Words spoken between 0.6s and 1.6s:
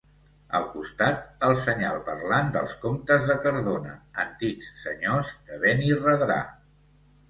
costat, el